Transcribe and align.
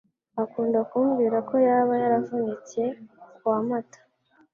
akunda 0.43 0.79
kumbwira 0.89 1.37
ko 1.49 1.55
yaba 1.67 1.93
yaravutse 2.01 2.81
kuwa 3.35 3.59
Mata 3.67 3.99